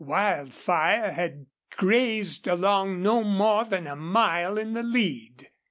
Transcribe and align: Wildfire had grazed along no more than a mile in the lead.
Wildfire 0.03 1.11
had 1.11 1.45
grazed 1.77 2.47
along 2.47 3.03
no 3.03 3.23
more 3.23 3.65
than 3.65 3.85
a 3.85 3.95
mile 3.95 4.57
in 4.57 4.73
the 4.73 4.81
lead. 4.81 5.51